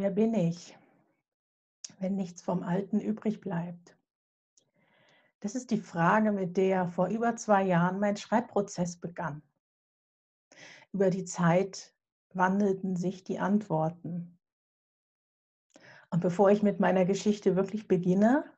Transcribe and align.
Wer 0.00 0.08
bin 0.10 0.32
ich, 0.32 0.74
wenn 1.98 2.16
nichts 2.16 2.40
vom 2.40 2.62
Alten 2.62 3.00
übrig 3.00 3.42
bleibt? 3.42 3.98
Das 5.40 5.54
ist 5.54 5.70
die 5.70 5.76
Frage, 5.76 6.32
mit 6.32 6.56
der 6.56 6.88
vor 6.88 7.08
über 7.08 7.36
zwei 7.36 7.64
Jahren 7.64 8.00
mein 8.00 8.16
Schreibprozess 8.16 8.96
begann. 8.96 9.42
Über 10.94 11.10
die 11.10 11.26
Zeit 11.26 11.94
wandelten 12.32 12.96
sich 12.96 13.24
die 13.24 13.40
Antworten. 13.40 14.38
Und 16.08 16.20
bevor 16.20 16.50
ich 16.50 16.62
mit 16.62 16.80
meiner 16.80 17.04
Geschichte 17.04 17.54
wirklich 17.54 17.86
beginne, 17.86 18.50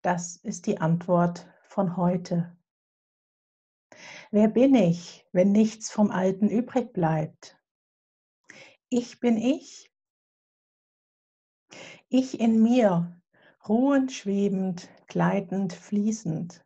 das 0.00 0.36
ist 0.36 0.64
die 0.64 0.80
Antwort 0.80 1.46
von 1.64 1.98
heute. 1.98 2.56
Wer 4.30 4.48
bin 4.48 4.74
ich, 4.74 5.28
wenn 5.32 5.52
nichts 5.52 5.90
vom 5.90 6.10
Alten 6.10 6.48
übrig 6.48 6.94
bleibt? 6.94 7.60
Ich 8.88 9.20
bin 9.20 9.36
ich, 9.36 9.88
ich 12.10 12.40
in 12.40 12.62
mir, 12.62 13.20
ruhend, 13.68 14.12
schwebend, 14.12 14.88
gleitend, 15.08 15.74
fließend. 15.74 16.64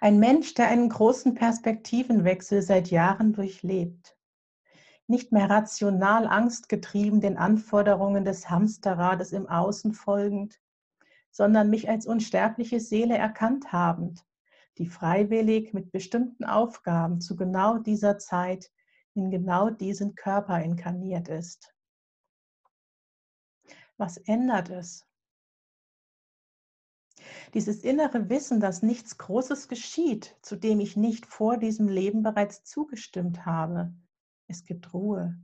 Ein 0.00 0.18
Mensch, 0.18 0.54
der 0.54 0.68
einen 0.68 0.88
großen 0.88 1.34
Perspektivenwechsel 1.34 2.62
seit 2.62 2.90
Jahren 2.90 3.34
durchlebt. 3.34 4.16
Nicht 5.06 5.32
mehr 5.32 5.50
rational 5.50 6.26
angstgetrieben 6.26 7.20
den 7.20 7.36
Anforderungen 7.36 8.24
des 8.24 8.48
Hamsterrades 8.48 9.32
im 9.32 9.46
Außen 9.48 9.92
folgend, 9.92 10.58
sondern 11.30 11.68
mich 11.68 11.88
als 11.88 12.06
unsterbliche 12.06 12.80
Seele 12.80 13.18
erkannt 13.18 13.70
habend, 13.70 14.24
die 14.78 14.86
freiwillig 14.86 15.74
mit 15.74 15.92
bestimmten 15.92 16.44
Aufgaben 16.44 17.20
zu 17.20 17.36
genau 17.36 17.76
dieser 17.76 18.16
Zeit 18.16 18.70
in 19.12 19.30
genau 19.30 19.68
diesen 19.68 20.14
Körper 20.14 20.62
inkarniert 20.62 21.28
ist. 21.28 21.73
Was 23.96 24.16
ändert 24.16 24.70
es? 24.70 25.06
Dieses 27.54 27.84
innere 27.84 28.28
Wissen, 28.28 28.60
dass 28.60 28.82
nichts 28.82 29.16
Großes 29.18 29.68
geschieht, 29.68 30.36
zu 30.42 30.56
dem 30.56 30.80
ich 30.80 30.96
nicht 30.96 31.26
vor 31.26 31.56
diesem 31.56 31.88
Leben 31.88 32.22
bereits 32.22 32.64
zugestimmt 32.64 33.46
habe. 33.46 33.94
Es 34.48 34.64
gibt 34.64 34.92
Ruhe. 34.92 35.38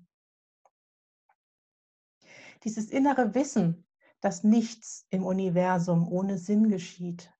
Dieses 2.64 2.90
innere 2.90 3.34
Wissen, 3.34 3.86
dass 4.20 4.44
nichts 4.44 5.06
im 5.10 5.24
Universum 5.24 6.08
ohne 6.08 6.36
Sinn 6.36 6.68
geschieht. 6.68 7.32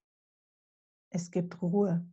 Es 1.11 1.31
gibt 1.31 1.61
Ruhe. 1.61 2.09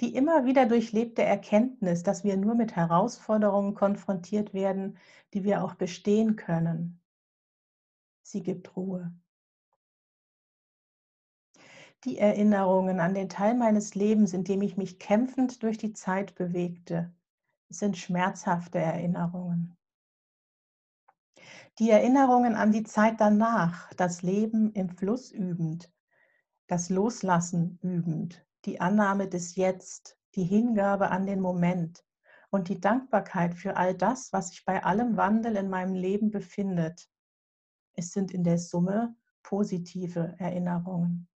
Die 0.00 0.14
immer 0.14 0.44
wieder 0.44 0.66
durchlebte 0.66 1.22
Erkenntnis, 1.22 2.02
dass 2.02 2.24
wir 2.24 2.36
nur 2.36 2.54
mit 2.54 2.74
Herausforderungen 2.74 3.74
konfrontiert 3.74 4.52
werden, 4.52 4.98
die 5.32 5.44
wir 5.44 5.62
auch 5.62 5.74
bestehen 5.74 6.36
können. 6.36 7.00
Sie 8.22 8.42
gibt 8.42 8.76
Ruhe. 8.76 9.12
Die 12.04 12.18
Erinnerungen 12.18 13.00
an 13.00 13.14
den 13.14 13.28
Teil 13.28 13.54
meines 13.54 13.94
Lebens, 13.94 14.34
in 14.34 14.44
dem 14.44 14.62
ich 14.62 14.76
mich 14.76 14.98
kämpfend 14.98 15.62
durch 15.62 15.78
die 15.78 15.92
Zeit 15.92 16.34
bewegte, 16.34 17.14
sind 17.68 17.96
schmerzhafte 17.96 18.78
Erinnerungen. 18.78 19.76
Die 21.78 21.90
Erinnerungen 21.90 22.56
an 22.56 22.72
die 22.72 22.84
Zeit 22.84 23.20
danach, 23.20 23.92
das 23.94 24.22
Leben 24.22 24.72
im 24.72 24.90
Fluss 24.90 25.30
übend, 25.30 25.90
das 26.66 26.90
Loslassen 26.90 27.78
übend, 27.82 28.44
die 28.64 28.80
Annahme 28.80 29.28
des 29.28 29.56
Jetzt, 29.56 30.18
die 30.34 30.44
Hingabe 30.44 31.10
an 31.10 31.26
den 31.26 31.40
Moment 31.40 32.04
und 32.50 32.68
die 32.68 32.80
Dankbarkeit 32.80 33.54
für 33.54 33.76
all 33.76 33.94
das, 33.94 34.32
was 34.32 34.50
sich 34.50 34.64
bei 34.64 34.82
allem 34.82 35.16
Wandel 35.16 35.56
in 35.56 35.68
meinem 35.68 35.94
Leben 35.94 36.30
befindet. 36.30 37.08
Es 37.94 38.12
sind 38.12 38.32
in 38.32 38.44
der 38.44 38.58
Summe 38.58 39.16
positive 39.42 40.34
Erinnerungen. 40.38 41.28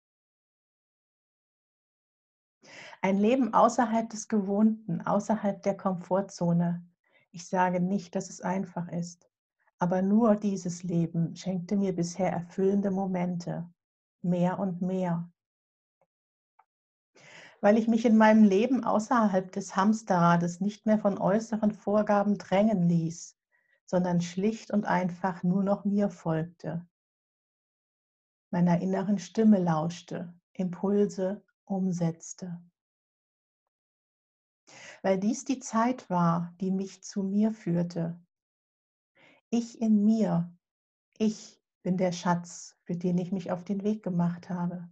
Ein 3.01 3.17
Leben 3.17 3.53
außerhalb 3.53 4.09
des 4.09 4.27
Gewohnten, 4.27 5.01
außerhalb 5.01 5.61
der 5.61 5.77
Komfortzone. 5.77 6.85
Ich 7.31 7.47
sage 7.47 7.79
nicht, 7.79 8.15
dass 8.15 8.29
es 8.29 8.41
einfach 8.41 8.87
ist, 8.87 9.29
aber 9.77 10.01
nur 10.01 10.35
dieses 10.35 10.83
Leben 10.83 11.35
schenkte 11.35 11.75
mir 11.75 11.95
bisher 11.95 12.31
erfüllende 12.31 12.89
Momente, 12.89 13.69
mehr 14.21 14.57
und 14.57 14.81
mehr 14.81 15.31
weil 17.61 17.77
ich 17.77 17.87
mich 17.87 18.05
in 18.05 18.17
meinem 18.17 18.43
Leben 18.43 18.83
außerhalb 18.83 19.51
des 19.51 19.75
Hamsterrades 19.75 20.61
nicht 20.61 20.85
mehr 20.85 20.99
von 20.99 21.17
äußeren 21.17 21.71
Vorgaben 21.71 22.37
drängen 22.37 22.87
ließ, 22.87 23.37
sondern 23.85 24.21
schlicht 24.21 24.71
und 24.71 24.85
einfach 24.85 25.43
nur 25.43 25.63
noch 25.63 25.85
mir 25.85 26.09
folgte, 26.09 26.87
meiner 28.51 28.81
inneren 28.81 29.17
Stimme 29.17 29.59
lauschte, 29.59 30.33
Impulse 30.53 31.43
umsetzte. 31.65 32.61
Weil 35.01 35.19
dies 35.19 35.45
die 35.45 35.59
Zeit 35.59 36.09
war, 36.09 36.53
die 36.59 36.71
mich 36.71 37.03
zu 37.03 37.23
mir 37.23 37.51
führte. 37.51 38.19
Ich 39.49 39.81
in 39.81 40.03
mir, 40.03 40.53
ich 41.17 41.61
bin 41.83 41.97
der 41.97 42.11
Schatz, 42.11 42.77
für 42.83 42.95
den 42.95 43.17
ich 43.17 43.31
mich 43.31 43.51
auf 43.51 43.63
den 43.63 43.83
Weg 43.83 44.03
gemacht 44.03 44.49
habe. 44.49 44.89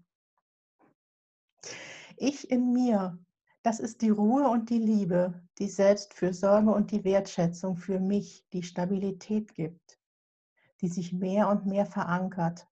Ich 2.18 2.50
in 2.50 2.72
mir, 2.72 3.20
das 3.62 3.80
ist 3.80 4.02
die 4.02 4.10
Ruhe 4.10 4.48
und 4.48 4.70
die 4.70 4.80
Liebe, 4.80 5.42
die 5.60 5.68
Selbstfürsorge 5.68 6.72
und 6.72 6.92
die 6.92 7.04
Wertschätzung 7.04 7.76
für 7.76 8.00
mich, 8.00 8.48
die 8.54 8.64
Stabilität 8.64 9.54
gibt, 9.54 10.00
die 10.82 10.88
sich 10.88 11.12
mehr 11.12 11.50
und 11.50 11.66
mehr 11.66 11.86
verankert, 11.86 12.68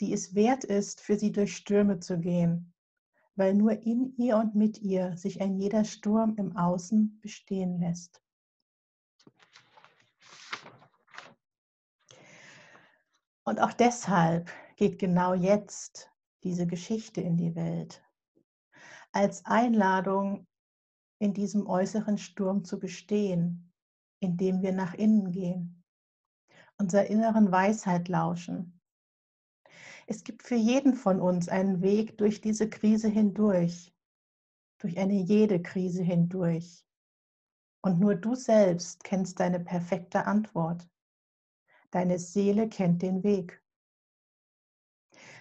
die 0.00 0.12
es 0.12 0.34
wert 0.34 0.64
ist, 0.64 1.00
für 1.00 1.18
sie 1.18 1.32
durch 1.32 1.56
Stürme 1.56 2.00
zu 2.00 2.18
gehen, 2.18 2.72
weil 3.34 3.54
nur 3.54 3.72
in 3.82 4.14
ihr 4.16 4.36
und 4.36 4.54
mit 4.54 4.78
ihr 4.78 5.16
sich 5.16 5.40
ein 5.40 5.56
jeder 5.56 5.84
Sturm 5.84 6.34
im 6.36 6.56
Außen 6.56 7.18
bestehen 7.20 7.80
lässt. 7.80 8.22
Und 13.42 13.60
auch 13.60 13.72
deshalb 13.72 14.50
geht 14.76 14.98
genau 14.98 15.34
jetzt 15.34 16.10
diese 16.44 16.66
Geschichte 16.66 17.20
in 17.20 17.36
die 17.36 17.54
Welt, 17.56 18.02
als 19.12 19.44
Einladung, 19.44 20.46
in 21.20 21.34
diesem 21.34 21.66
äußeren 21.66 22.18
Sturm 22.18 22.64
zu 22.64 22.78
bestehen, 22.78 23.72
indem 24.20 24.62
wir 24.62 24.72
nach 24.72 24.94
innen 24.94 25.30
gehen, 25.30 25.84
unserer 26.78 27.06
inneren 27.06 27.52
Weisheit 27.52 28.08
lauschen. 28.08 28.80
Es 30.06 30.24
gibt 30.24 30.42
für 30.42 30.56
jeden 30.56 30.94
von 30.94 31.20
uns 31.20 31.48
einen 31.48 31.82
Weg 31.82 32.18
durch 32.18 32.40
diese 32.40 32.68
Krise 32.68 33.08
hindurch, 33.08 33.94
durch 34.78 34.98
eine 34.98 35.14
jede 35.14 35.60
Krise 35.60 36.02
hindurch. 36.02 36.86
Und 37.82 38.00
nur 38.00 38.14
du 38.14 38.34
selbst 38.34 39.04
kennst 39.04 39.40
deine 39.40 39.60
perfekte 39.60 40.26
Antwort. 40.26 40.88
Deine 41.90 42.18
Seele 42.18 42.68
kennt 42.68 43.02
den 43.02 43.22
Weg. 43.22 43.62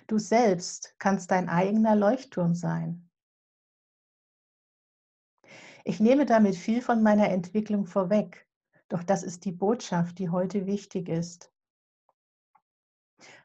Du 0.08 0.18
selbst 0.18 0.96
kannst 1.00 1.32
dein 1.32 1.50
eigener 1.50 1.96
Leuchtturm 1.96 2.56
sein. 2.56 3.09
Ich 5.84 6.00
nehme 6.00 6.26
damit 6.26 6.56
viel 6.56 6.82
von 6.82 7.02
meiner 7.02 7.30
Entwicklung 7.30 7.86
vorweg, 7.86 8.48
doch 8.90 9.04
das 9.04 9.24
ist 9.24 9.46
die 9.46 9.52
Botschaft, 9.52 10.20
die 10.20 10.30
heute 10.30 10.66
wichtig 10.66 11.10
ist. 11.10 11.52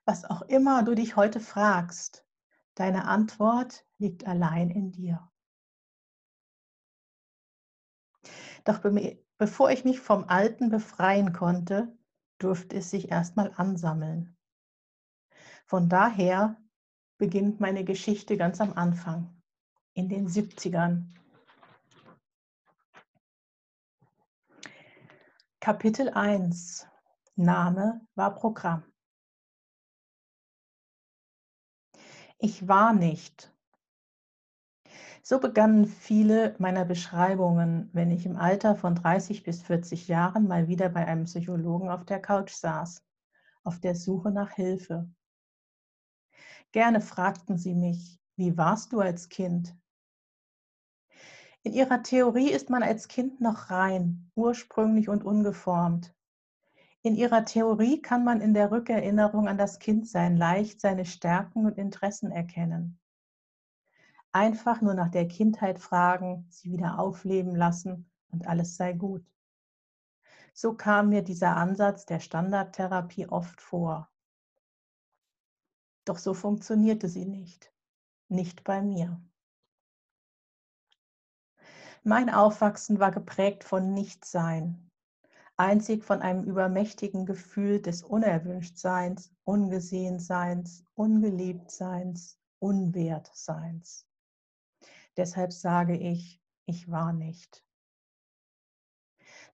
Was 0.05 0.25
auch 0.25 0.43
immer 0.43 0.83
du 0.83 0.95
dich 0.95 1.17
heute 1.17 1.41
fragst, 1.41 2.27
deine 2.75 3.07
Antwort 3.07 3.87
liegt 3.99 4.27
allein 4.27 4.71
in 4.71 4.93
dir. 4.93 5.31
Doch 8.65 8.81
bevor 9.39 9.71
ich 9.71 9.85
mich 9.85 10.01
vom 10.01 10.25
Alten 10.25 10.71
befreien 10.71 11.33
konnte, 11.33 11.97
durfte 12.39 12.77
es 12.77 12.91
sich 12.91 13.11
erstmal 13.11 13.53
ansammeln. 13.57 14.37
Von 15.67 15.89
daher 15.89 16.61
beginnt 17.19 17.61
meine 17.61 17.85
Geschichte 17.85 18.37
ganz 18.37 18.61
am 18.61 18.73
Anfang, 18.73 19.41
in 19.95 20.09
den 20.09 20.29
70ern. 20.29 21.15
Kapitel 25.65 26.11
1 26.11 26.87
Name 27.37 28.07
war 28.17 28.35
Programm. 28.35 28.85
Ich 32.37 32.69
war 32.69 32.93
nicht. 32.93 33.51
So 35.23 35.41
begannen 35.41 35.87
viele 35.87 36.55
meiner 36.59 36.85
Beschreibungen, 36.85 37.89
wenn 37.95 38.11
ich 38.11 38.27
im 38.27 38.37
Alter 38.37 38.77
von 38.77 38.95
30 38.95 39.43
bis 39.43 39.63
40 39.63 40.07
Jahren 40.07 40.49
mal 40.49 40.69
wieder 40.69 40.91
bei 40.91 41.07
einem 41.07 41.25
Psychologen 41.25 41.89
auf 41.89 42.05
der 42.05 42.21
Couch 42.21 42.53
saß, 42.53 43.03
auf 43.63 43.81
der 43.81 43.95
Suche 43.95 44.31
nach 44.31 44.51
Hilfe. 44.51 45.09
Gerne 46.73 47.01
fragten 47.01 47.57
sie 47.57 47.75
mich, 47.75 48.21
wie 48.37 48.59
warst 48.59 48.93
du 48.93 49.01
als 49.01 49.31
Kind? 49.31 49.75
In 51.67 51.73
ihrer 51.73 52.03
Theorie 52.03 52.51
ist 52.51 52.69
man 52.69 52.83
als 52.83 53.09
Kind 53.09 53.41
noch 53.41 53.71
rein, 53.71 54.31
ursprünglich 54.35 55.09
und 55.09 55.25
ungeformt. 55.25 56.15
In 57.01 57.17
ihrer 57.17 57.47
Theorie 57.47 58.03
kann 58.03 58.23
man 58.23 58.43
in 58.43 58.53
der 58.53 58.71
Rückerinnerung 58.71 59.49
an 59.49 59.57
das 59.57 59.79
Kindsein 59.79 60.37
leicht 60.37 60.83
seine 60.83 61.07
Stärken 61.07 61.65
und 61.65 61.79
Interessen 61.79 62.31
erkennen. 62.31 62.99
Einfach 64.31 64.83
nur 64.83 64.93
nach 64.93 65.09
der 65.11 65.27
Kindheit 65.27 65.81
fragen, 65.81 66.47
sie 66.51 66.71
wieder 66.71 66.99
aufleben 66.99 67.57
lassen 67.57 68.11
und 68.29 68.47
alles 68.47 68.77
sei 68.77 68.93
gut. 68.93 69.25
So 70.53 70.75
kam 70.75 71.09
mir 71.09 71.23
dieser 71.23 71.57
Ansatz 71.57 72.05
der 72.05 72.21
Standardtherapie 72.21 73.27
oft 73.29 73.63
vor. 73.63 74.11
Doch 76.05 76.19
so 76.19 76.35
funktionierte 76.35 77.09
sie 77.09 77.25
nicht. 77.25 77.73
Nicht 78.29 78.65
bei 78.65 78.83
mir. 78.83 79.19
Mein 82.07 82.29
Aufwachsen 82.29 83.01
war 83.01 83.11
geprägt 83.11 83.65
von 83.65 83.95
Nichtsein, 83.95 84.91
einzig 85.57 86.05
von 86.05 86.21
einem 86.21 86.45
übermächtigen 86.45 87.25
Gefühl 87.25 87.81
des 87.81 88.03
Unerwünschtseins, 88.03 89.33
Ungesehenseins, 89.45 90.85
Ungeliebtseins, 90.97 92.39
Unwertseins. 92.59 94.07
Deshalb 95.17 95.55
sage 95.55 95.97
ich, 95.97 96.43
ich 96.67 96.91
war 96.91 97.15
nicht. 97.15 97.65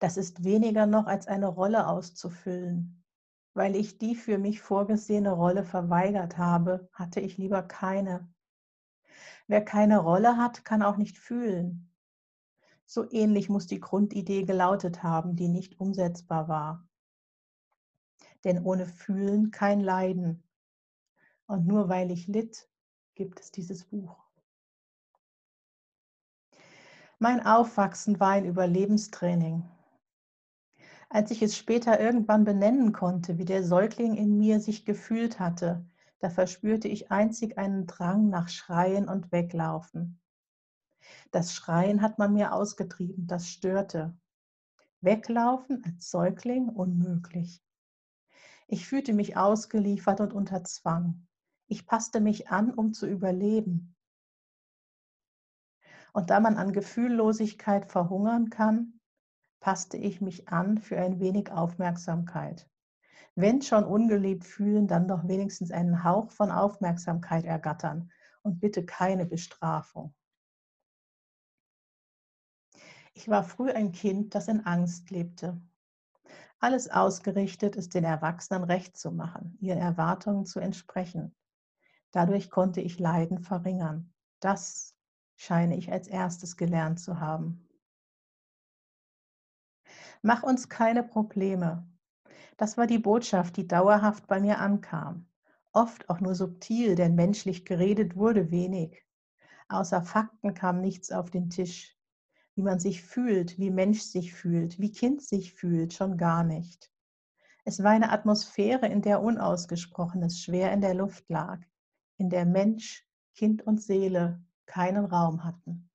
Das 0.00 0.16
ist 0.16 0.42
weniger 0.42 0.86
noch 0.86 1.06
als 1.06 1.28
eine 1.28 1.46
Rolle 1.46 1.86
auszufüllen. 1.86 3.04
Weil 3.54 3.76
ich 3.76 3.98
die 3.98 4.16
für 4.16 4.38
mich 4.38 4.60
vorgesehene 4.60 5.30
Rolle 5.30 5.62
verweigert 5.62 6.36
habe, 6.36 6.88
hatte 6.94 7.20
ich 7.20 7.38
lieber 7.38 7.62
keine. 7.62 8.28
Wer 9.46 9.64
keine 9.64 9.98
Rolle 9.98 10.36
hat, 10.36 10.64
kann 10.64 10.82
auch 10.82 10.96
nicht 10.96 11.16
fühlen. 11.16 11.89
So 12.92 13.08
ähnlich 13.12 13.48
muss 13.48 13.68
die 13.68 13.78
Grundidee 13.78 14.42
gelautet 14.42 15.04
haben, 15.04 15.36
die 15.36 15.46
nicht 15.46 15.78
umsetzbar 15.78 16.48
war. 16.48 16.88
Denn 18.42 18.64
ohne 18.64 18.84
Fühlen 18.84 19.52
kein 19.52 19.78
Leiden. 19.78 20.42
Und 21.46 21.68
nur 21.68 21.88
weil 21.88 22.10
ich 22.10 22.26
litt, 22.26 22.68
gibt 23.14 23.38
es 23.38 23.52
dieses 23.52 23.84
Buch. 23.84 24.16
Mein 27.20 27.46
Aufwachsen 27.46 28.18
war 28.18 28.30
ein 28.30 28.44
Überlebenstraining. 28.44 29.62
Als 31.10 31.30
ich 31.30 31.42
es 31.42 31.56
später 31.56 32.00
irgendwann 32.00 32.42
benennen 32.42 32.90
konnte, 32.90 33.38
wie 33.38 33.44
der 33.44 33.62
Säugling 33.62 34.16
in 34.16 34.36
mir 34.36 34.58
sich 34.58 34.84
gefühlt 34.84 35.38
hatte, 35.38 35.88
da 36.18 36.28
verspürte 36.28 36.88
ich 36.88 37.12
einzig 37.12 37.56
einen 37.56 37.86
Drang 37.86 38.30
nach 38.30 38.48
Schreien 38.48 39.08
und 39.08 39.30
Weglaufen. 39.30 40.19
Das 41.30 41.54
Schreien 41.54 42.02
hat 42.02 42.18
man 42.18 42.32
mir 42.32 42.52
ausgetrieben, 42.52 43.26
das 43.26 43.48
störte. 43.48 44.16
Weglaufen 45.00 45.82
als 45.84 46.10
Säugling 46.10 46.68
unmöglich. 46.68 47.62
Ich 48.66 48.86
fühlte 48.86 49.12
mich 49.12 49.36
ausgeliefert 49.36 50.20
und 50.20 50.32
unter 50.32 50.62
Zwang. 50.64 51.26
Ich 51.66 51.86
passte 51.86 52.20
mich 52.20 52.50
an, 52.50 52.72
um 52.72 52.92
zu 52.92 53.06
überleben. 53.06 53.96
Und 56.12 56.30
da 56.30 56.40
man 56.40 56.56
an 56.56 56.72
Gefühllosigkeit 56.72 57.86
verhungern 57.90 58.50
kann, 58.50 59.00
passte 59.60 59.96
ich 59.96 60.20
mich 60.20 60.48
an 60.48 60.78
für 60.78 60.98
ein 60.98 61.20
wenig 61.20 61.50
Aufmerksamkeit. 61.52 62.68
Wenn 63.34 63.62
schon 63.62 63.84
ungeliebt 63.84 64.44
fühlen, 64.44 64.88
dann 64.88 65.06
doch 65.06 65.26
wenigstens 65.28 65.70
einen 65.70 66.02
Hauch 66.02 66.30
von 66.30 66.50
Aufmerksamkeit 66.50 67.44
ergattern 67.44 68.10
und 68.42 68.60
bitte 68.60 68.84
keine 68.84 69.26
Bestrafung. 69.26 70.14
Ich 73.12 73.28
war 73.28 73.44
früh 73.44 73.70
ein 73.70 73.92
Kind, 73.92 74.34
das 74.34 74.48
in 74.48 74.64
Angst 74.66 75.10
lebte. 75.10 75.60
Alles 76.58 76.90
ausgerichtet, 76.90 77.76
es 77.76 77.88
den 77.88 78.04
Erwachsenen 78.04 78.64
recht 78.64 78.96
zu 78.96 79.10
machen, 79.12 79.56
ihren 79.60 79.78
Erwartungen 79.78 80.46
zu 80.46 80.60
entsprechen. 80.60 81.34
Dadurch 82.12 82.50
konnte 82.50 82.80
ich 82.80 82.98
Leiden 82.98 83.40
verringern. 83.40 84.12
Das 84.40 84.94
scheine 85.36 85.76
ich 85.76 85.90
als 85.90 86.06
erstes 86.08 86.56
gelernt 86.56 87.00
zu 87.00 87.20
haben. 87.20 87.66
Mach 90.22 90.42
uns 90.42 90.68
keine 90.68 91.02
Probleme. 91.02 91.88
Das 92.58 92.76
war 92.76 92.86
die 92.86 92.98
Botschaft, 92.98 93.56
die 93.56 93.66
dauerhaft 93.66 94.26
bei 94.26 94.38
mir 94.38 94.58
ankam. 94.58 95.26
Oft 95.72 96.10
auch 96.10 96.20
nur 96.20 96.34
subtil, 96.34 96.94
denn 96.94 97.14
menschlich 97.14 97.64
geredet 97.64 98.16
wurde 98.16 98.50
wenig. 98.50 99.02
Außer 99.68 100.02
Fakten 100.02 100.52
kam 100.52 100.80
nichts 100.80 101.10
auf 101.10 101.30
den 101.30 101.48
Tisch 101.48 101.96
wie 102.54 102.62
man 102.62 102.78
sich 102.78 103.02
fühlt, 103.02 103.58
wie 103.58 103.70
Mensch 103.70 104.00
sich 104.00 104.34
fühlt, 104.34 104.78
wie 104.78 104.92
Kind 104.92 105.22
sich 105.22 105.52
fühlt, 105.52 105.92
schon 105.92 106.16
gar 106.16 106.44
nicht. 106.44 106.90
Es 107.64 107.82
war 107.82 107.90
eine 107.90 108.10
Atmosphäre, 108.10 108.86
in 108.86 109.02
der 109.02 109.22
Unausgesprochenes 109.22 110.40
schwer 110.40 110.72
in 110.72 110.80
der 110.80 110.94
Luft 110.94 111.28
lag, 111.28 111.60
in 112.16 112.30
der 112.30 112.46
Mensch, 112.46 113.06
Kind 113.34 113.66
und 113.66 113.82
Seele 113.82 114.44
keinen 114.66 115.04
Raum 115.04 115.44
hatten. 115.44 115.90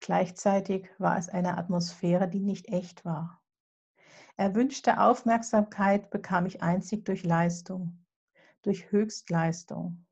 Gleichzeitig 0.00 0.88
war 0.98 1.18
es 1.18 1.28
eine 1.28 1.58
Atmosphäre, 1.58 2.28
die 2.28 2.40
nicht 2.40 2.68
echt 2.68 3.04
war. 3.04 3.42
Erwünschte 4.36 5.00
Aufmerksamkeit 5.00 6.10
bekam 6.10 6.46
ich 6.46 6.62
einzig 6.62 7.04
durch 7.04 7.24
Leistung, 7.24 8.04
durch 8.62 8.92
Höchstleistung, 8.92 10.05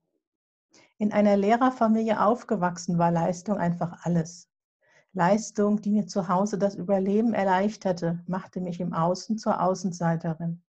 in 0.98 1.12
einer 1.12 1.36
Lehrerfamilie 1.36 2.20
aufgewachsen 2.20 2.98
war 2.98 3.10
Leistung 3.10 3.58
einfach 3.58 4.04
alles. 4.04 4.48
Leistung, 5.12 5.80
die 5.80 5.90
mir 5.90 6.06
zu 6.06 6.28
Hause 6.28 6.58
das 6.58 6.74
Überleben 6.74 7.34
erleichterte, 7.34 8.22
machte 8.26 8.60
mich 8.60 8.80
im 8.80 8.92
Außen 8.92 9.38
zur 9.38 9.60
Außenseiterin. 9.60 10.62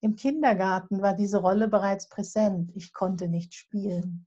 Im 0.00 0.16
Kindergarten 0.16 1.00
war 1.00 1.14
diese 1.14 1.38
Rolle 1.38 1.68
bereits 1.68 2.08
präsent. 2.08 2.72
Ich 2.74 2.92
konnte 2.92 3.28
nicht 3.28 3.54
spielen. 3.54 4.26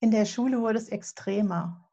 In 0.00 0.10
der 0.10 0.24
Schule 0.24 0.60
wurde 0.60 0.78
es 0.78 0.88
extremer. 0.88 1.88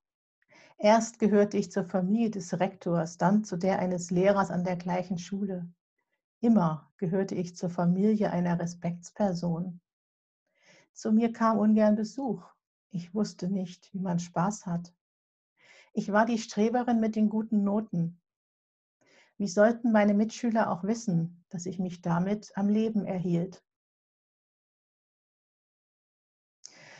Erst 0.77 1.19
gehörte 1.19 1.57
ich 1.57 1.71
zur 1.71 1.85
Familie 1.85 2.29
des 2.29 2.59
Rektors, 2.59 3.17
dann 3.17 3.43
zu 3.43 3.57
der 3.57 3.79
eines 3.79 4.11
Lehrers 4.11 4.51
an 4.51 4.63
der 4.63 4.75
gleichen 4.75 5.17
Schule. 5.17 5.71
Immer 6.39 6.91
gehörte 6.97 7.35
ich 7.35 7.55
zur 7.55 7.69
Familie 7.69 8.31
einer 8.31 8.59
Respektsperson. 8.59 9.79
Zu 10.93 11.11
mir 11.11 11.33
kam 11.33 11.57
ungern 11.57 11.95
Besuch. 11.95 12.43
Ich 12.89 13.13
wusste 13.15 13.49
nicht, 13.49 13.91
wie 13.93 13.99
man 13.99 14.19
Spaß 14.19 14.67
hat. 14.67 14.93
Ich 15.93 16.11
war 16.11 16.25
die 16.25 16.37
Streberin 16.37 16.99
mit 16.99 17.15
den 17.15 17.29
guten 17.29 17.63
Noten. 17.63 18.21
Wie 19.37 19.47
sollten 19.47 19.91
meine 19.91 20.13
Mitschüler 20.13 20.71
auch 20.71 20.83
wissen, 20.83 21.43
dass 21.49 21.65
ich 21.65 21.79
mich 21.79 22.01
damit 22.01 22.51
am 22.55 22.69
Leben 22.69 23.05
erhielt? 23.05 23.63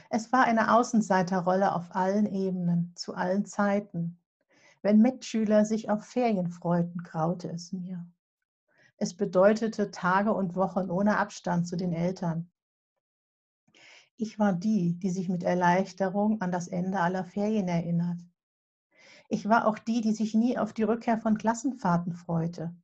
Es 0.09 0.31
war 0.31 0.43
eine 0.43 0.75
Außenseiterrolle 0.75 1.73
auf 1.73 1.95
allen 1.95 2.25
Ebenen, 2.25 2.93
zu 2.95 3.15
allen 3.15 3.45
Zeiten. 3.45 4.19
Wenn 4.81 5.01
Mitschüler 5.01 5.65
sich 5.65 5.89
auf 5.89 6.03
Ferien 6.03 6.50
freuten, 6.50 7.03
graute 7.03 7.50
es 7.50 7.71
mir. 7.71 8.05
Es 8.97 9.15
bedeutete 9.15 9.91
Tage 9.91 10.33
und 10.33 10.55
Wochen 10.55 10.89
ohne 10.89 11.17
Abstand 11.17 11.67
zu 11.67 11.75
den 11.75 11.93
Eltern. 11.93 12.51
Ich 14.17 14.38
war 14.38 14.53
die, 14.53 14.98
die 15.00 15.10
sich 15.10 15.27
mit 15.27 15.43
Erleichterung 15.43 16.41
an 16.41 16.51
das 16.51 16.67
Ende 16.67 17.00
aller 17.00 17.25
Ferien 17.25 17.67
erinnert. 17.67 18.20
Ich 19.27 19.50
war 19.50 19.67
auch 19.67 19.79
die, 19.79 20.01
die 20.01 20.13
sich 20.13 20.36
nie 20.36 20.58
auf 20.58 20.74
die 20.74 20.84
Rückkehr 20.84 21.17
von 21.17 21.38
Klassenfahrten 21.38 22.13
freute. 22.13 22.75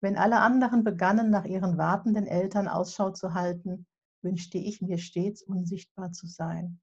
Wenn 0.00 0.16
alle 0.16 0.40
anderen 0.40 0.82
begannen, 0.82 1.30
nach 1.30 1.44
ihren 1.44 1.78
wartenden 1.78 2.26
Eltern 2.26 2.66
Ausschau 2.66 3.10
zu 3.10 3.34
halten, 3.34 3.86
wünschte 4.22 4.58
ich 4.58 4.82
mir 4.82 4.98
stets 4.98 5.42
unsichtbar 5.42 6.10
zu 6.10 6.26
sein. 6.26 6.80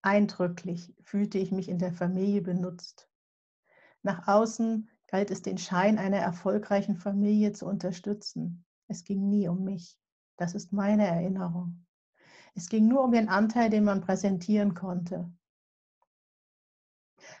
Eindrücklich 0.00 0.92
fühlte 1.00 1.38
ich 1.38 1.52
mich 1.52 1.68
in 1.68 1.78
der 1.78 1.92
Familie 1.92 2.42
benutzt. 2.42 3.08
Nach 4.02 4.26
außen 4.26 4.90
galt 5.06 5.30
es 5.30 5.42
den 5.42 5.58
Schein 5.58 5.98
einer 5.98 6.18
erfolgreichen 6.18 6.96
Familie 6.96 7.52
zu 7.52 7.66
unterstützen. 7.66 8.64
Es 8.88 9.04
ging 9.04 9.28
nie 9.28 9.46
um 9.46 9.62
mich. 9.62 10.01
Das 10.36 10.54
ist 10.54 10.72
meine 10.72 11.06
Erinnerung. 11.06 11.84
Es 12.54 12.68
ging 12.68 12.88
nur 12.88 13.02
um 13.04 13.12
den 13.12 13.28
Anteil, 13.28 13.70
den 13.70 13.84
man 13.84 14.00
präsentieren 14.00 14.74
konnte. 14.74 15.32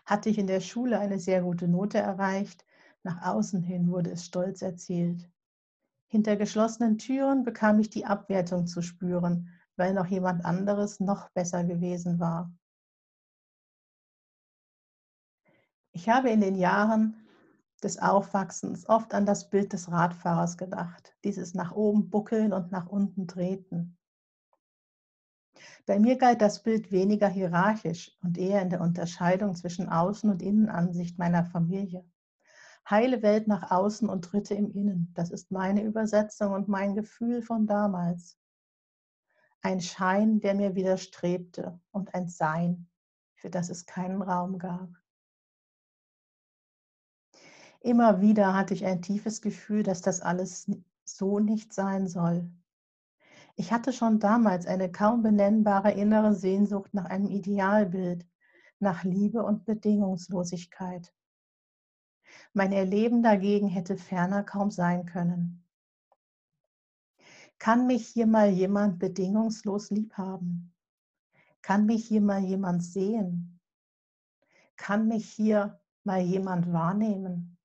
Hatte 0.04 0.30
ich 0.30 0.38
in 0.38 0.46
der 0.46 0.60
Schule 0.60 0.98
eine 0.98 1.18
sehr 1.18 1.42
gute 1.42 1.68
Note 1.68 1.98
erreicht, 1.98 2.64
nach 3.02 3.22
außen 3.22 3.62
hin 3.62 3.90
wurde 3.90 4.10
es 4.10 4.24
stolz 4.24 4.62
erzählt. 4.62 5.28
Hinter 6.06 6.36
geschlossenen 6.36 6.98
Türen 6.98 7.42
bekam 7.42 7.80
ich 7.80 7.90
die 7.90 8.04
Abwertung 8.04 8.66
zu 8.66 8.82
spüren, 8.82 9.48
weil 9.76 9.94
noch 9.94 10.06
jemand 10.06 10.44
anderes 10.44 11.00
noch 11.00 11.30
besser 11.30 11.64
gewesen 11.64 12.20
war. 12.20 12.52
Ich 15.92 16.08
habe 16.08 16.30
in 16.30 16.40
den 16.40 16.54
Jahren 16.54 17.21
des 17.82 17.98
Aufwachsens 17.98 18.88
oft 18.88 19.14
an 19.14 19.26
das 19.26 19.50
Bild 19.50 19.72
des 19.72 19.90
Radfahrers 19.90 20.56
gedacht, 20.56 21.14
dieses 21.24 21.54
nach 21.54 21.72
oben 21.72 22.10
buckeln 22.10 22.52
und 22.52 22.70
nach 22.70 22.86
unten 22.86 23.26
treten. 23.26 23.98
Bei 25.84 25.98
mir 25.98 26.16
galt 26.16 26.40
das 26.40 26.62
Bild 26.62 26.92
weniger 26.92 27.28
hierarchisch 27.28 28.16
und 28.22 28.38
eher 28.38 28.62
in 28.62 28.70
der 28.70 28.80
Unterscheidung 28.80 29.54
zwischen 29.54 29.88
Außen- 29.88 30.30
und 30.30 30.42
Innenansicht 30.42 31.18
meiner 31.18 31.44
Familie. 31.44 32.04
Heile 32.88 33.22
Welt 33.22 33.46
nach 33.48 33.70
außen 33.70 34.08
und 34.08 34.32
Dritte 34.32 34.54
im 34.54 34.70
Innen. 34.72 35.12
Das 35.14 35.30
ist 35.30 35.50
meine 35.50 35.82
Übersetzung 35.82 36.52
und 36.52 36.68
mein 36.68 36.94
Gefühl 36.94 37.42
von 37.42 37.66
damals. 37.66 38.38
Ein 39.60 39.80
Schein, 39.80 40.40
der 40.40 40.54
mir 40.54 40.74
widerstrebte 40.74 41.80
und 41.92 42.14
ein 42.14 42.28
Sein, 42.28 42.88
für 43.34 43.50
das 43.50 43.68
es 43.70 43.86
keinen 43.86 44.22
Raum 44.22 44.58
gab. 44.58 45.01
Immer 47.82 48.20
wieder 48.20 48.54
hatte 48.54 48.74
ich 48.74 48.84
ein 48.84 49.02
tiefes 49.02 49.42
Gefühl, 49.42 49.82
dass 49.82 50.02
das 50.02 50.20
alles 50.20 50.70
so 51.04 51.40
nicht 51.40 51.72
sein 51.72 52.06
soll. 52.06 52.48
Ich 53.56 53.72
hatte 53.72 53.92
schon 53.92 54.20
damals 54.20 54.66
eine 54.66 54.90
kaum 54.90 55.22
benennbare 55.22 55.90
innere 55.90 56.32
Sehnsucht 56.32 56.94
nach 56.94 57.06
einem 57.06 57.28
Idealbild, 57.28 58.24
nach 58.78 59.02
Liebe 59.02 59.42
und 59.42 59.64
Bedingungslosigkeit. 59.64 61.12
Mein 62.52 62.72
Erleben 62.72 63.22
dagegen 63.22 63.68
hätte 63.68 63.96
ferner 63.96 64.44
kaum 64.44 64.70
sein 64.70 65.04
können. 65.04 65.64
Kann 67.58 67.88
mich 67.88 68.06
hier 68.06 68.28
mal 68.28 68.48
jemand 68.48 69.00
bedingungslos 69.00 69.90
lieb 69.90 70.14
haben? 70.14 70.72
Kann 71.62 71.86
mich 71.86 72.06
hier 72.06 72.20
mal 72.20 72.42
jemand 72.42 72.84
sehen? 72.84 73.60
Kann 74.76 75.08
mich 75.08 75.28
hier 75.28 75.80
mal 76.04 76.20
jemand 76.20 76.72
wahrnehmen? 76.72 77.58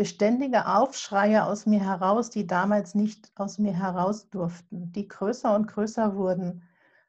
Beständige 0.00 0.64
Aufschreie 0.64 1.44
aus 1.44 1.66
mir 1.66 1.84
heraus, 1.84 2.30
die 2.30 2.46
damals 2.46 2.94
nicht 2.94 3.30
aus 3.34 3.58
mir 3.58 3.74
heraus 3.74 4.30
durften, 4.30 4.90
die 4.92 5.06
größer 5.06 5.54
und 5.54 5.66
größer 5.66 6.16
wurden 6.16 6.62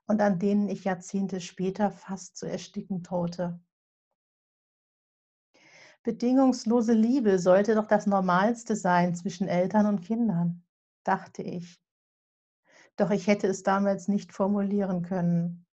und 0.07 0.19
an 0.19 0.39
denen 0.39 0.67
ich 0.67 0.83
Jahrzehnte 0.83 1.39
später 1.39 1.89
fast 1.89 2.35
zu 2.35 2.47
ersticken 2.47 3.01
drohte. 3.01 3.61
Bedingungslose 6.03 6.91
Liebe 6.91 7.39
sollte 7.39 7.75
doch 7.75 7.87
das 7.87 8.07
Normalste 8.07 8.75
sein 8.75 9.15
zwischen 9.15 9.47
Eltern 9.47 9.85
und 9.85 10.01
Kindern, 10.01 10.61
dachte 11.05 11.43
ich. 11.43 11.81
Doch 12.97 13.11
ich 13.11 13.27
hätte 13.27 13.47
es 13.47 13.63
damals 13.63 14.09
nicht 14.09 14.33
formulieren 14.33 15.01
können. 15.01 15.65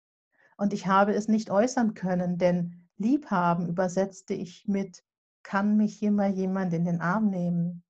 Und 0.55 0.71
ich 0.71 0.85
habe 0.85 1.15
es 1.15 1.27
nicht 1.27 1.49
äußern 1.49 1.95
können, 1.95 2.37
denn 2.37 2.87
Liebhaben 2.97 3.67
übersetzte 3.67 4.35
ich 4.35 4.67
mit 4.67 5.03
kann 5.47 5.77
mich 5.77 6.01
mal 6.01 6.31
jemand 6.31 6.73
in 6.73 6.83
den 6.83 6.99
Arm 6.99 7.29
nehmen? 7.29 7.81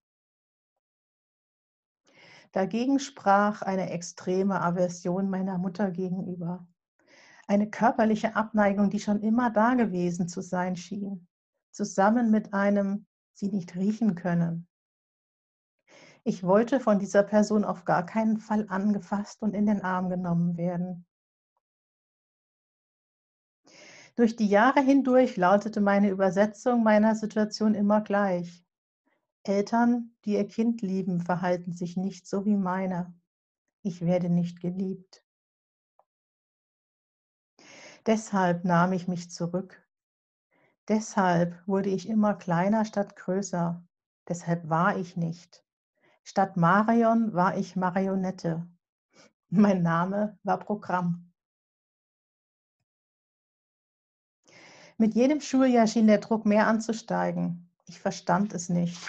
Dagegen 2.52 3.00
sprach 3.00 3.64
eine 3.64 3.90
extreme 3.90 4.62
Aversion 4.62 5.28
meiner 5.32 5.58
Mutter 5.58 5.90
gegenüber. 5.90 6.68
Eine 7.48 7.68
körperliche 7.68 8.36
Abneigung, 8.36 8.92
die 8.92 9.00
schon 9.00 9.22
immer 9.22 9.50
da 9.50 9.74
gewesen 9.74 10.28
zu 10.28 10.42
sein 10.42 10.76
schien, 10.76 11.28
zusammen 11.72 12.30
mit 12.30 12.54
einem 12.54 13.08
sie 13.34 13.50
nicht 13.50 13.76
riechen 13.76 14.14
können. 14.14 14.68
Ich 16.24 16.44
wollte 16.44 16.80
von 16.80 17.00
dieser 17.00 17.24
Person 17.24 17.66
auf 17.66 17.86
gar 17.86 18.06
keinen 18.06 18.38
Fall 18.38 18.68
angefasst 18.70 19.42
und 19.42 19.56
in 19.56 19.66
den 19.66 19.82
Arm 19.82 20.10
genommen 20.10 20.58
werden. 20.58 21.08
Durch 24.18 24.36
die 24.36 24.48
Jahre 24.48 24.82
hindurch 24.82 25.38
lautete 25.38 25.80
meine 25.80 26.10
Übersetzung 26.10 26.82
meiner 26.82 27.14
Situation 27.14 27.76
immer 27.76 28.02
gleich. 28.02 28.66
Eltern, 29.44 30.16
die 30.26 30.34
ihr 30.34 30.48
Kind 30.48 30.82
lieben, 30.82 31.22
verhalten 31.22 31.72
sich 31.72 31.98
nicht 31.98 32.26
so 32.26 32.44
wie 32.44 32.58
meine. 32.58 33.14
Ich 33.84 34.02
werde 34.02 34.30
nicht 34.30 34.60
geliebt. 34.60 35.24
Deshalb 38.08 38.66
nahm 38.66 38.92
ich 38.92 39.08
mich 39.08 39.30
zurück. 39.30 39.88
Deshalb 40.88 41.56
wurde 41.68 41.92
ich 41.92 42.10
immer 42.10 42.34
kleiner 42.34 42.86
statt 42.86 43.16
größer. 43.16 43.86
Deshalb 44.28 44.68
war 44.68 44.98
ich 44.98 45.16
nicht. 45.16 45.64
Statt 46.24 46.58
Marion 46.58 47.34
war 47.34 47.56
ich 47.56 47.76
Marionette. 47.76 48.68
Mein 49.50 49.84
Name 49.84 50.40
war 50.42 50.58
Programm. 50.58 51.27
Mit 55.00 55.14
jedem 55.14 55.42
Schuljahr 55.42 55.86
schien 55.86 56.08
der 56.08 56.18
Druck 56.18 56.48
mehr 56.48 56.66
anzusteigen. 56.66 57.70
Ich 57.86 58.00
verstand 58.00 58.54
es 58.54 58.68
nicht. 58.68 59.00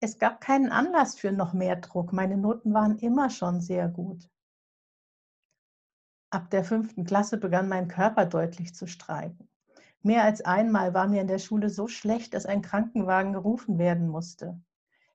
Es 0.00 0.18
gab 0.18 0.40
keinen 0.40 0.72
Anlass 0.72 1.14
für 1.18 1.30
noch 1.30 1.52
mehr 1.52 1.76
Druck. 1.76 2.14
Meine 2.14 2.38
Noten 2.38 2.72
waren 2.72 2.98
immer 2.98 3.28
schon 3.28 3.60
sehr 3.60 3.86
gut. 3.88 4.30
Ab 6.30 6.48
der 6.48 6.64
fünften 6.64 7.04
Klasse 7.04 7.36
begann 7.36 7.68
mein 7.68 7.88
Körper 7.88 8.24
deutlich 8.24 8.74
zu 8.74 8.86
streiken. 8.86 9.46
Mehr 10.02 10.24
als 10.24 10.40
einmal 10.40 10.94
war 10.94 11.06
mir 11.06 11.20
in 11.20 11.28
der 11.28 11.38
Schule 11.38 11.68
so 11.68 11.86
schlecht, 11.86 12.32
dass 12.32 12.46
ein 12.46 12.62
Krankenwagen 12.62 13.34
gerufen 13.34 13.78
werden 13.78 14.08
musste. 14.08 14.58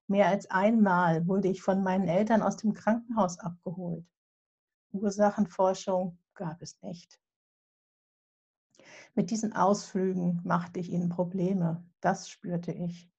Mehr 0.06 0.28
als 0.28 0.52
einmal 0.52 1.28
wurde 1.28 1.48
ich 1.48 1.64
von 1.64 1.82
meinen 1.82 2.08
Eltern 2.08 2.44
aus 2.44 2.58
dem 2.58 2.74
Krankenhaus 2.74 3.40
abgeholt. 3.40 4.06
Ursachenforschung 4.92 6.20
gab 6.36 6.62
es 6.62 6.80
nicht. 6.84 7.20
Mit 9.18 9.32
diesen 9.32 9.54
Ausflügen 9.54 10.42
machte 10.44 10.82
ich 10.82 10.92
ihnen 10.92 11.08
Probleme. 11.08 11.86
Das 12.02 12.30
spürte 12.30 12.74
ich. 12.74 13.10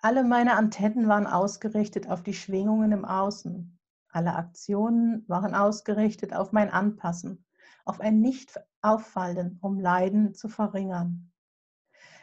Alle 0.00 0.24
meine 0.24 0.56
Antennen 0.56 1.06
waren 1.06 1.28
ausgerichtet 1.28 2.08
auf 2.08 2.24
die 2.24 2.34
Schwingungen 2.34 2.90
im 2.90 3.04
Außen. 3.04 3.78
Alle 4.08 4.34
Aktionen 4.34 5.24
waren 5.28 5.54
ausgerichtet 5.54 6.34
auf 6.34 6.50
mein 6.50 6.70
Anpassen, 6.70 7.44
auf 7.84 8.00
ein 8.00 8.20
Nicht-Auffallen, 8.20 9.58
um 9.62 9.78
Leiden 9.78 10.34
zu 10.34 10.48
verringern. 10.48 11.30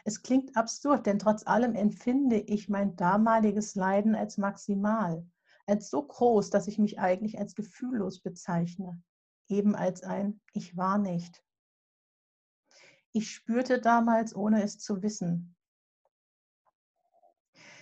Es 0.04 0.24
klingt 0.24 0.58
absurd, 0.58 1.06
denn 1.06 1.20
trotz 1.20 1.48
allem 1.48 1.74
empfinde 1.74 2.38
ich 2.38 2.68
mein 2.68 2.98
damaliges 2.98 3.76
Leiden 3.76 4.14
als 4.14 4.38
maximal, 4.38 5.26
als 5.68 5.90
so 5.90 6.04
groß, 6.06 6.50
dass 6.50 6.68
ich 6.68 6.80
mich 6.80 7.00
eigentlich 7.00 7.40
als 7.40 7.56
gefühllos 7.56 8.20
bezeichne, 8.20 9.02
eben 9.48 9.74
als 9.74 10.04
ein 10.04 10.42
Ich 10.52 10.76
war 10.76 10.98
nicht. 10.98 11.42
Ich 13.16 13.32
spürte 13.32 13.80
damals, 13.80 14.36
ohne 14.36 14.64
es 14.64 14.80
zu 14.80 15.04
wissen. 15.04 15.56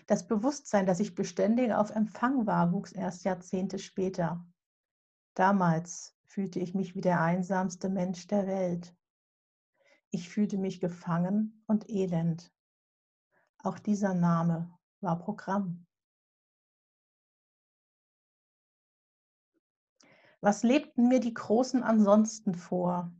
Das 0.05 0.27
Bewusstsein, 0.27 0.85
dass 0.85 0.99
ich 0.99 1.15
beständig 1.15 1.73
auf 1.73 1.89
Empfang 1.89 2.45
war, 2.45 2.73
wuchs 2.73 2.91
erst 2.91 3.23
Jahrzehnte 3.23 3.79
später. 3.79 4.45
Damals 5.33 6.17
fühlte 6.25 6.59
ich 6.59 6.75
mich 6.75 6.95
wie 6.95 7.01
der 7.01 7.21
einsamste 7.21 7.87
Mensch 7.87 8.27
der 8.27 8.45
Welt. 8.45 8.93
Ich 10.09 10.27
fühlte 10.27 10.57
mich 10.57 10.81
gefangen 10.81 11.63
und 11.65 11.89
elend. 11.89 12.51
Auch 13.59 13.79
dieser 13.79 14.13
Name 14.13 14.77
war 14.99 15.17
Programm. 15.17 15.87
Was 20.41 20.63
lebten 20.63 21.07
mir 21.07 21.21
die 21.21 21.33
Großen 21.33 21.83
ansonsten 21.83 22.53
vor? 22.53 23.13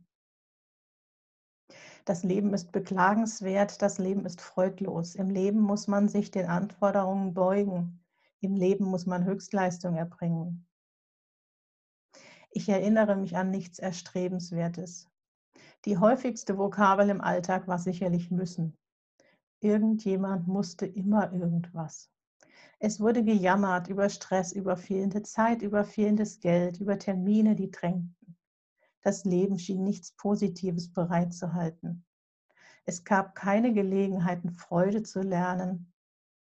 Das 2.04 2.24
Leben 2.24 2.52
ist 2.52 2.72
beklagenswert, 2.72 3.80
das 3.80 3.98
Leben 3.98 4.26
ist 4.26 4.40
freudlos. 4.40 5.14
Im 5.14 5.30
Leben 5.30 5.60
muss 5.60 5.86
man 5.86 6.08
sich 6.08 6.30
den 6.32 6.46
Anforderungen 6.46 7.32
beugen. 7.32 8.04
Im 8.40 8.56
Leben 8.56 8.86
muss 8.86 9.06
man 9.06 9.24
Höchstleistung 9.24 9.96
erbringen. 9.96 10.66
Ich 12.50 12.68
erinnere 12.68 13.16
mich 13.16 13.36
an 13.36 13.50
nichts 13.50 13.78
Erstrebenswertes. 13.78 15.08
Die 15.84 15.96
häufigste 15.96 16.58
Vokabel 16.58 17.08
im 17.08 17.20
Alltag 17.20 17.68
war 17.68 17.78
sicherlich 17.78 18.30
müssen. 18.30 18.76
Irgendjemand 19.60 20.48
musste 20.48 20.86
immer 20.86 21.32
irgendwas. 21.32 22.10
Es 22.80 22.98
wurde 22.98 23.22
gejammert 23.22 23.86
über 23.86 24.08
Stress, 24.08 24.52
über 24.52 24.76
fehlende 24.76 25.22
Zeit, 25.22 25.62
über 25.62 25.84
fehlendes 25.84 26.40
Geld, 26.40 26.80
über 26.80 26.98
Termine, 26.98 27.54
die 27.54 27.70
drängten. 27.70 28.16
Das 29.02 29.24
Leben 29.24 29.58
schien 29.58 29.82
nichts 29.82 30.12
Positives 30.12 30.92
bereitzuhalten. 30.92 32.04
Es 32.84 33.04
gab 33.04 33.34
keine 33.34 33.72
Gelegenheiten, 33.72 34.50
Freude 34.52 35.02
zu 35.02 35.20
lernen. 35.20 35.92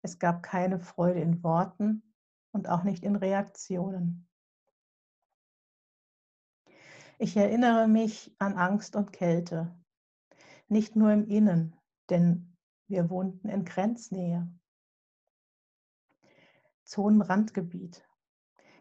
Es 0.01 0.19
gab 0.19 0.43
keine 0.43 0.79
Freude 0.79 1.21
in 1.21 1.43
Worten 1.43 2.03
und 2.51 2.67
auch 2.67 2.83
nicht 2.83 3.03
in 3.03 3.15
Reaktionen. 3.15 4.27
Ich 7.19 7.35
erinnere 7.35 7.87
mich 7.87 8.35
an 8.37 8.53
Angst 8.53 8.95
und 8.95 9.11
Kälte. 9.11 9.75
Nicht 10.67 10.95
nur 10.95 11.11
im 11.11 11.27
Innen, 11.27 11.75
denn 12.09 12.55
wir 12.87 13.09
wohnten 13.09 13.49
in 13.49 13.65
Grenznähe. 13.65 14.47
Zonenrandgebiet. 16.83 18.07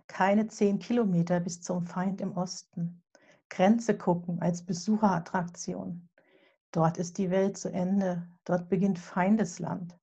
Keine 0.07 0.49
zehn 0.49 0.79
Kilometer 0.79 1.41
bis 1.41 1.63
zum 1.63 1.87
Feind 1.87 2.21
im 2.21 2.37
Osten. 2.37 3.03
Grenze 3.49 3.97
gucken 3.97 4.41
als 4.41 4.65
Besucherattraktion. 4.65 6.09
Dort 6.73 6.99
ist 6.99 7.19
die 7.19 7.31
Welt 7.31 7.57
zu 7.57 7.73
Ende, 7.73 8.29
dort 8.45 8.69
beginnt 8.69 8.99
Feindesland. 8.99 9.99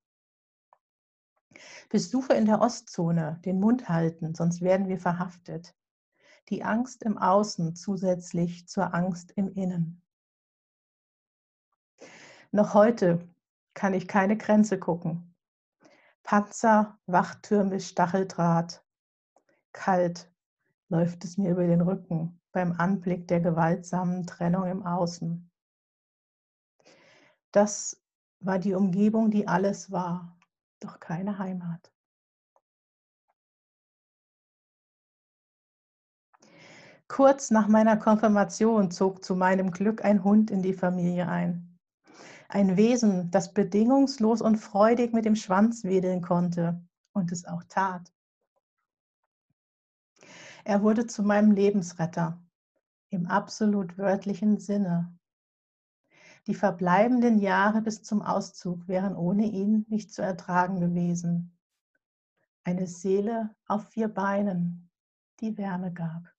Besuche 1.89 2.33
in 2.33 2.45
der 2.45 2.61
Ostzone 2.61 3.39
den 3.45 3.59
Mund 3.59 3.89
halten, 3.89 4.33
sonst 4.33 4.61
werden 4.61 4.87
wir 4.87 4.99
verhaftet. 4.99 5.75
Die 6.49 6.63
Angst 6.63 7.03
im 7.03 7.17
Außen 7.17 7.75
zusätzlich 7.75 8.67
zur 8.67 8.93
Angst 8.93 9.31
im 9.35 9.53
Innen. 9.53 10.01
Noch 12.51 12.73
heute 12.73 13.27
kann 13.73 13.93
ich 13.93 14.07
keine 14.07 14.37
Grenze 14.37 14.79
gucken. 14.79 15.35
Panzer, 16.23 16.97
Wachtürme, 17.05 17.79
Stacheldraht. 17.79 18.83
Kalt 19.73 20.31
läuft 20.89 21.23
es 21.25 21.37
mir 21.37 21.51
über 21.51 21.67
den 21.67 21.81
Rücken 21.81 22.39
beim 22.53 22.71
Anblick 22.71 23.27
der 23.27 23.41
gewaltsamen 23.41 24.25
Trennung 24.25 24.65
im 24.67 24.85
Außen. 24.85 25.51
Das 27.51 28.01
war 28.39 28.59
die 28.59 28.73
Umgebung, 28.73 29.31
die 29.31 29.47
alles 29.47 29.91
war, 29.91 30.37
doch 30.79 30.99
keine 30.99 31.39
Heimat. 31.39 31.91
Kurz 37.07 37.51
nach 37.51 37.67
meiner 37.67 37.97
Konfirmation 37.97 38.89
zog 38.89 39.23
zu 39.23 39.35
meinem 39.35 39.71
Glück 39.71 40.03
ein 40.03 40.23
Hund 40.23 40.49
in 40.49 40.63
die 40.63 40.73
Familie 40.73 41.27
ein. 41.27 41.77
Ein 42.49 42.77
Wesen, 42.77 43.29
das 43.31 43.53
bedingungslos 43.53 44.41
und 44.41 44.57
freudig 44.57 45.13
mit 45.13 45.25
dem 45.25 45.35
Schwanz 45.35 45.83
wedeln 45.83 46.21
konnte 46.21 46.81
und 47.13 47.31
es 47.31 47.45
auch 47.45 47.63
tat. 47.67 48.11
Er 50.63 50.81
wurde 50.81 51.07
zu 51.07 51.23
meinem 51.23 51.51
Lebensretter 51.51 52.42
im 53.13 53.27
absolut 53.27 53.97
wörtlichen 53.97 54.57
Sinne. 54.57 55.17
Die 56.47 56.55
verbleibenden 56.55 57.39
Jahre 57.39 57.81
bis 57.81 58.03
zum 58.03 58.21
Auszug 58.21 58.87
wären 58.87 59.15
ohne 59.15 59.45
ihn 59.45 59.85
nicht 59.87 60.11
zu 60.11 60.21
ertragen 60.21 60.79
gewesen. 60.79 61.57
Eine 62.65 62.87
Seele 62.87 63.55
auf 63.67 63.87
vier 63.89 64.09
Beinen, 64.09 64.89
die 65.39 65.57
Wärme 65.57 65.93
gab. 65.93 66.33